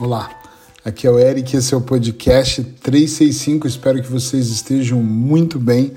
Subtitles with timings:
[0.00, 0.30] Olá,
[0.82, 3.66] aqui é o Eric, esse é o podcast 365.
[3.66, 5.92] Espero que vocês estejam muito bem.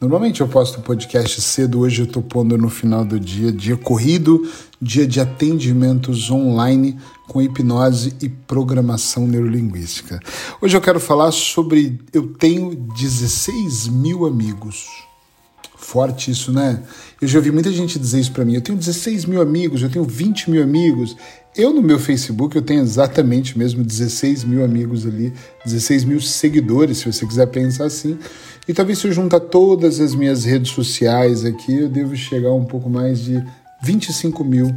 [0.00, 3.76] Normalmente eu posto o podcast cedo, hoje eu estou pondo no final do dia, dia
[3.76, 4.48] corrido,
[4.80, 10.20] dia de atendimentos online com hipnose e programação neurolinguística.
[10.62, 15.09] Hoje eu quero falar sobre eu tenho 16 mil amigos.
[15.82, 16.82] Forte isso, né?
[17.20, 18.54] Eu já ouvi muita gente dizer isso para mim.
[18.54, 21.16] Eu tenho 16 mil amigos, eu tenho 20 mil amigos.
[21.56, 25.32] Eu no meu Facebook eu tenho exatamente mesmo 16 mil amigos ali,
[25.64, 28.18] 16 mil seguidores, se você quiser pensar assim.
[28.68, 32.54] E talvez se eu juntar todas as minhas redes sociais aqui, eu devo chegar a
[32.54, 33.42] um pouco mais de
[33.82, 34.72] 25 mil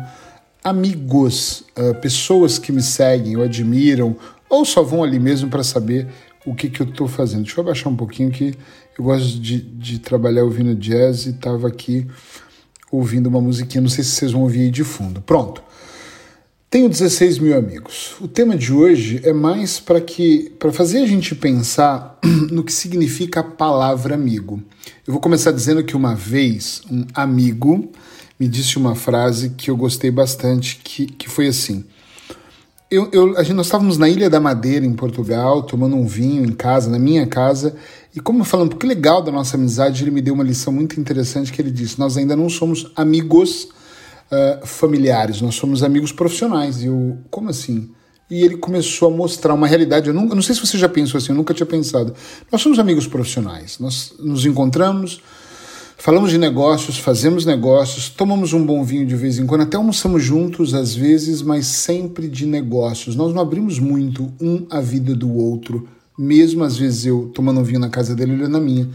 [0.64, 4.16] amigos, uh, pessoas que me seguem ou admiram,
[4.50, 6.08] ou só vão ali mesmo para saber
[6.46, 7.44] o que, que eu estou fazendo.
[7.44, 8.56] Deixa eu abaixar um pouquinho que
[8.98, 12.08] eu gosto de, de trabalhar ouvindo jazz e estava aqui
[12.92, 15.22] ouvindo uma musiquinha, não sei se vocês vão ouvir aí de fundo.
[15.22, 15.64] Pronto.
[16.70, 18.16] Tenho 16 mil amigos.
[18.20, 22.18] O tema de hoje é mais para que para fazer a gente pensar
[22.52, 24.62] no que significa a palavra amigo.
[25.06, 27.92] Eu vou começar dizendo que uma vez um amigo
[28.40, 31.86] me disse uma frase que eu gostei bastante, que, que foi assim.
[32.94, 36.46] Eu, eu, a gente, nós estávamos na Ilha da Madeira, em Portugal, tomando um vinho
[36.46, 37.76] em casa, na minha casa,
[38.16, 41.52] e como falando, que legal da nossa amizade, ele me deu uma lição muito interessante
[41.52, 46.84] que ele disse: Nós ainda não somos amigos uh, familiares, nós somos amigos profissionais.
[46.84, 47.90] E eu, como assim?
[48.30, 50.08] E ele começou a mostrar uma realidade.
[50.08, 52.14] Eu eu não sei se você já pensou assim, eu nunca tinha pensado.
[52.52, 55.20] Nós somos amigos profissionais, nós nos encontramos,
[56.04, 60.22] falamos de negócios, fazemos negócios, tomamos um bom vinho de vez em quando, até almoçamos
[60.22, 63.16] juntos às vezes, mas sempre de negócios.
[63.16, 65.88] Nós não abrimos muito um a vida do outro,
[66.20, 68.90] mesmo às vezes eu tomando um vinho na casa dele, ele na minha.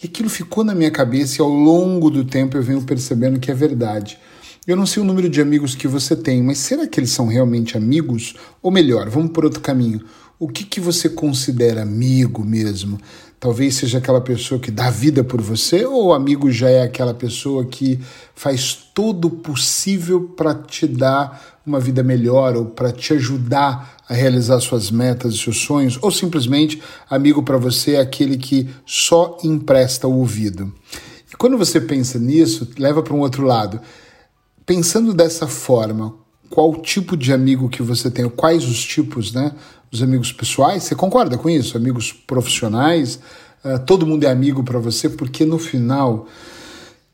[0.00, 3.50] E aquilo ficou na minha cabeça e ao longo do tempo eu venho percebendo que
[3.50, 4.16] é verdade.
[4.64, 7.26] Eu não sei o número de amigos que você tem, mas será que eles são
[7.26, 8.36] realmente amigos?
[8.62, 10.02] Ou melhor, vamos por outro caminho.
[10.38, 13.00] O que, que você considera amigo mesmo?
[13.44, 17.12] Talvez seja aquela pessoa que dá vida por você, ou o amigo já é aquela
[17.12, 18.00] pessoa que
[18.34, 24.14] faz todo o possível para te dar uma vida melhor ou para te ajudar a
[24.14, 29.36] realizar suas metas e seus sonhos, ou simplesmente amigo para você é aquele que só
[29.44, 30.72] empresta o ouvido.
[31.30, 33.78] E quando você pensa nisso, leva para um outro lado.
[34.64, 36.14] Pensando dessa forma,
[36.48, 39.52] qual tipo de amigo que você tem, quais os tipos, né?
[39.94, 41.76] Os amigos pessoais, você concorda com isso?
[41.76, 43.20] Amigos profissionais,
[43.64, 46.26] uh, todo mundo é amigo para você, porque no final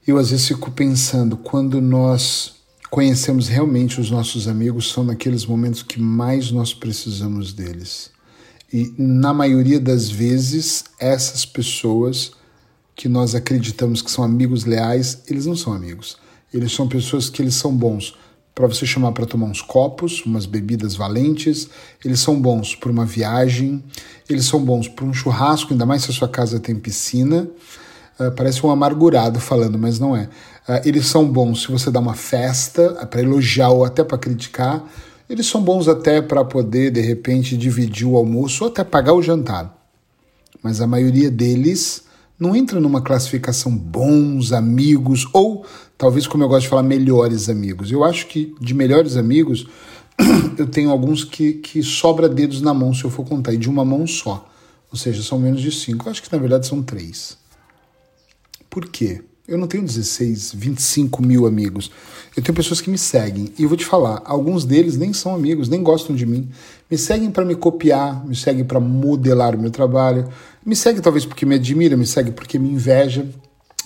[0.06, 2.54] eu às vezes fico pensando, quando nós
[2.90, 8.10] conhecemos realmente os nossos amigos, são naqueles momentos que mais nós precisamos deles.
[8.72, 12.32] E na maioria das vezes, essas pessoas
[12.96, 16.16] que nós acreditamos que são amigos leais, eles não são amigos
[16.52, 18.14] eles são pessoas que eles são bons
[18.60, 21.70] para você chamar para tomar uns copos, umas bebidas valentes.
[22.04, 23.82] Eles são bons para uma viagem.
[24.28, 27.48] Eles são bons para um churrasco, ainda mais se a sua casa tem piscina.
[28.18, 30.24] Uh, parece um amargurado falando, mas não é.
[30.68, 34.18] Uh, eles são bons se você dá uma festa uh, para elogiar ou até para
[34.18, 34.84] criticar.
[35.28, 39.22] Eles são bons até para poder, de repente, dividir o almoço ou até pagar o
[39.22, 39.74] jantar.
[40.62, 42.04] Mas a maioria deles
[42.38, 45.64] não entra numa classificação bons amigos ou
[46.00, 47.92] talvez como eu gosto de falar melhores amigos.
[47.92, 49.66] Eu acho que de melhores amigos
[50.56, 53.68] eu tenho alguns que, que sobra dedos na mão se eu for contar e de
[53.68, 54.48] uma mão só.
[54.90, 56.08] Ou seja, são menos de cinco.
[56.08, 57.36] Eu acho que na verdade são três.
[58.70, 59.22] Por quê?
[59.46, 61.90] Eu não tenho 16, 25 mil amigos.
[62.34, 63.52] Eu tenho pessoas que me seguem.
[63.58, 66.48] E eu vou te falar, alguns deles nem são amigos, nem gostam de mim.
[66.90, 70.30] Me seguem para me copiar, me seguem para modelar o meu trabalho.
[70.64, 73.28] Me segue talvez porque me admira, me segue porque me inveja.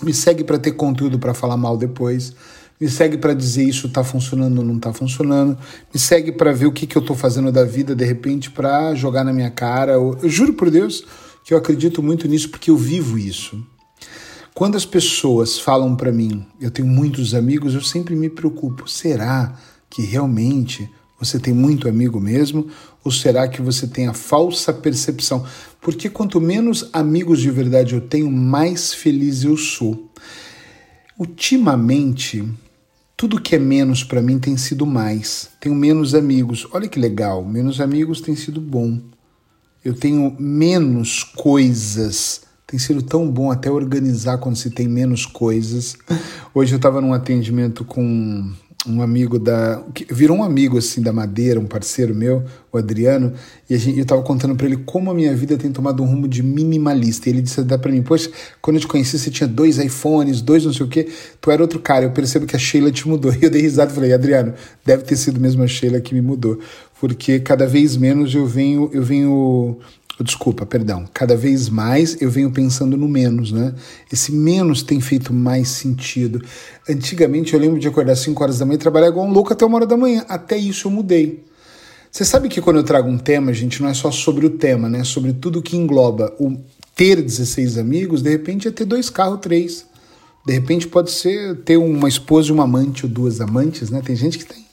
[0.01, 2.33] Me segue para ter conteúdo para falar mal depois.
[2.79, 5.57] Me segue para dizer isso está funcionando ou não está funcionando.
[5.93, 8.93] Me segue para ver o que, que eu estou fazendo da vida de repente para
[8.95, 9.93] jogar na minha cara.
[9.93, 11.05] Eu juro por Deus
[11.43, 13.65] que eu acredito muito nisso porque eu vivo isso.
[14.53, 18.89] Quando as pessoas falam para mim, eu tenho muitos amigos, eu sempre me preocupo.
[18.89, 19.53] Será
[19.89, 20.89] que realmente
[21.19, 22.67] você tem muito amigo mesmo?
[23.03, 25.45] Ou será que você tem a falsa percepção?
[25.81, 30.11] Porque quanto menos amigos de verdade eu tenho, mais feliz eu sou.
[31.17, 32.43] Ultimamente,
[33.15, 35.49] tudo que é menos para mim tem sido mais.
[35.59, 36.67] Tenho menos amigos.
[36.71, 38.99] Olha que legal, menos amigos tem sido bom.
[39.83, 45.95] Eu tenho menos coisas tem sido tão bom até organizar quando se tem menos coisas.
[46.53, 48.51] Hoje eu estava num atendimento com
[48.87, 49.83] um amigo da.
[50.11, 53.33] Virou um amigo assim da Madeira, um parceiro meu, o Adriano,
[53.69, 56.27] e gente, eu tava contando para ele como a minha vida tem tomado um rumo
[56.27, 57.29] de minimalista.
[57.29, 58.29] E ele disse dá para mim, poxa,
[58.61, 61.07] quando eu te conheci, você tinha dois iPhones, dois não sei o quê,
[61.41, 62.05] tu era outro cara.
[62.05, 63.33] Eu percebo que a Sheila te mudou.
[63.35, 64.53] E eu dei risada e falei, Adriano,
[64.85, 66.59] deve ter sido mesmo a Sheila que me mudou.
[66.99, 69.77] Porque cada vez menos eu venho, eu venho
[70.23, 71.05] Desculpa, perdão.
[71.13, 73.75] Cada vez mais eu venho pensando no menos, né?
[74.11, 76.41] Esse menos tem feito mais sentido.
[76.87, 79.51] Antigamente eu lembro de acordar às 5 horas da manhã e trabalhar igual um louco
[79.51, 80.25] até uma hora da manhã.
[80.29, 81.43] Até isso eu mudei.
[82.09, 84.87] Você sabe que quando eu trago um tema, gente, não é só sobre o tema,
[84.87, 85.01] né?
[85.01, 86.33] É sobre tudo que engloba.
[86.39, 86.57] O
[86.95, 89.85] ter 16 amigos, de repente é ter dois carros, três.
[90.45, 94.01] De repente pode ser ter uma esposa e uma amante ou duas amantes, né?
[94.01, 94.64] Tem gente que tem.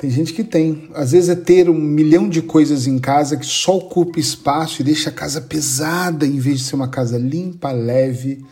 [0.00, 0.88] Tem gente que tem.
[0.94, 4.84] Às vezes é ter um milhão de coisas em casa que só ocupa espaço e
[4.84, 8.42] deixa a casa pesada em vez de ser uma casa limpa, leve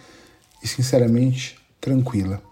[0.62, 2.42] e, sinceramente, tranquila.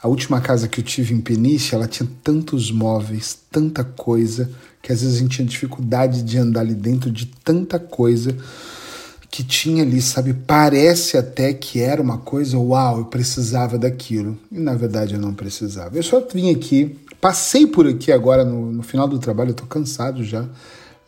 [0.00, 4.48] A última casa que eu tive em Peniche, ela tinha tantos móveis, tanta coisa,
[4.80, 8.36] que às vezes a gente tinha dificuldade de andar ali dentro de tanta coisa
[9.28, 10.34] que tinha ali, sabe?
[10.34, 14.38] Parece até que era uma coisa, uau, eu precisava daquilo.
[14.52, 15.96] E na verdade eu não precisava.
[15.96, 19.66] Eu só vim aqui Passei por aqui agora no, no final do trabalho, eu tô
[19.66, 20.42] cansado já.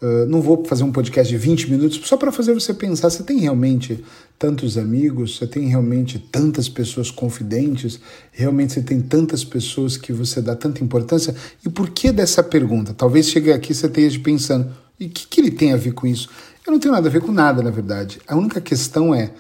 [0.03, 3.23] Uh, não vou fazer um podcast de 20 minutos só para fazer você pensar: você
[3.23, 4.05] tem realmente
[4.39, 5.37] tantos amigos?
[5.37, 8.01] Você tem realmente tantas pessoas confidentes?
[8.33, 11.35] Realmente você tem tantas pessoas que você dá tanta importância?
[11.65, 12.93] E por que dessa pergunta?
[12.93, 16.07] Talvez chegue aqui você esteja pensando: e o que, que ele tem a ver com
[16.07, 16.29] isso?
[16.67, 18.21] Eu não tenho nada a ver com nada, na verdade.
[18.27, 19.33] A única questão é: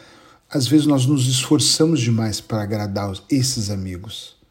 [0.49, 4.42] às vezes nós nos esforçamos demais para agradar esses amigos.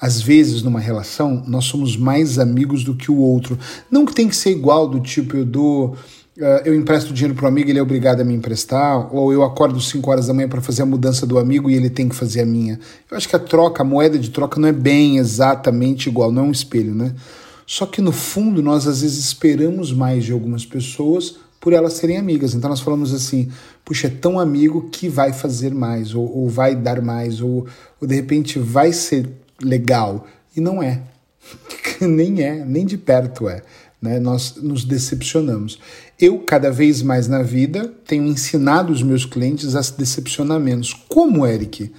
[0.00, 3.58] Às vezes, numa relação, nós somos mais amigos do que o outro.
[3.90, 5.96] Não que tem que ser igual, do tipo, eu dou.
[6.36, 9.42] Uh, eu empresto dinheiro para o amigo, ele é obrigado a me emprestar, ou eu
[9.42, 12.14] acordo 5 horas da manhã para fazer a mudança do amigo e ele tem que
[12.14, 12.78] fazer a minha.
[13.10, 16.44] Eu acho que a troca, a moeda de troca não é bem exatamente igual, não
[16.44, 17.12] é um espelho, né?
[17.66, 22.16] Só que no fundo nós às vezes esperamos mais de algumas pessoas por elas serem
[22.16, 22.54] amigas.
[22.54, 23.50] Então nós falamos assim,
[23.84, 27.66] puxa, é tão amigo que vai fazer mais, ou, ou vai dar mais, ou,
[28.00, 29.28] ou de repente vai ser
[29.62, 30.26] legal.
[30.56, 31.02] E não é.
[32.00, 33.62] nem é, nem de perto é.
[34.00, 34.18] Né?
[34.18, 35.78] Nós nos decepcionamos.
[36.18, 40.92] Eu, cada vez mais na vida, tenho ensinado os meus clientes a se decepcionar menos.
[41.08, 41.92] Como, Eric?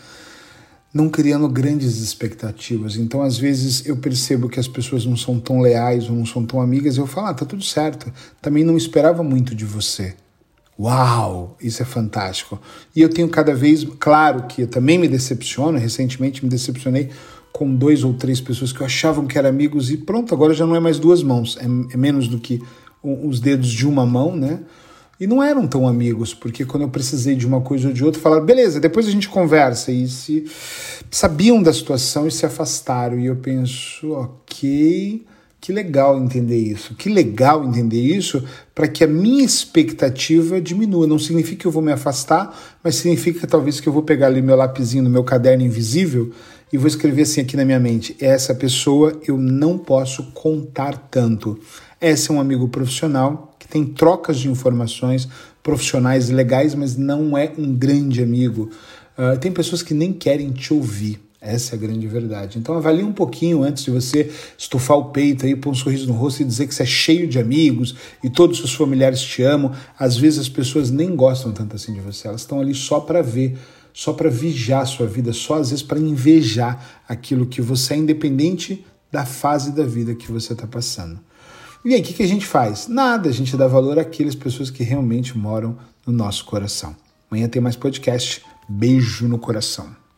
[0.94, 2.96] Não criando grandes expectativas.
[2.96, 6.46] Então, às vezes, eu percebo que as pessoas não são tão leais ou não são
[6.46, 8.12] tão amigas, eu falo, ah, tá tudo certo.
[8.42, 10.16] Também não esperava muito de você.
[10.80, 12.60] Uau, isso é fantástico.
[12.96, 17.10] E eu tenho cada vez, claro que eu também me decepciono, recentemente me decepcionei
[17.52, 20.66] com dois ou três pessoas que eu achavam que eram amigos e pronto, agora já
[20.66, 22.62] não é mais duas mãos, é, é menos do que
[23.04, 24.60] os dedos de uma mão, né?
[25.20, 28.22] E não eram tão amigos, porque quando eu precisei de uma coisa ou de outra,
[28.22, 29.92] falaram, beleza, depois a gente conversa.
[29.92, 30.46] E se
[31.12, 33.20] sabiam da situação e se afastaram.
[33.20, 35.26] E eu penso, ok,
[35.62, 36.96] que legal entender isso.
[36.96, 41.06] Que legal entender isso para que a minha expectativa diminua.
[41.06, 44.42] Não significa que eu vou me afastar, mas significa talvez que eu vou pegar ali
[44.42, 46.32] meu lapisinho no meu caderno invisível
[46.72, 51.60] e vou escrever assim aqui na minha mente: essa pessoa eu não posso contar tanto.
[52.00, 55.28] Esse é um amigo profissional que tem trocas de informações
[55.62, 58.70] profissionais legais, mas não é um grande amigo.
[59.18, 61.20] Uh, tem pessoas que nem querem te ouvir.
[61.42, 62.60] Essa é a grande verdade.
[62.60, 66.14] Então avalie um pouquinho antes de você estufar o peito aí, pôr um sorriso no
[66.14, 69.42] rosto e dizer que você é cheio de amigos e todos os seus familiares te
[69.42, 69.72] amam.
[69.98, 73.22] Às vezes as pessoas nem gostam tanto assim de você, elas estão ali só para
[73.22, 73.58] ver
[73.92, 77.98] só para vigiar a sua vida, só às vezes para invejar aquilo que você é,
[77.98, 81.20] independente da fase da vida que você está passando.
[81.84, 82.88] E aí, o que, que a gente faz?
[82.88, 86.96] Nada, a gente dá valor àquelas pessoas que realmente moram no nosso coração.
[87.30, 88.42] Amanhã tem mais podcast.
[88.68, 89.99] Beijo no coração.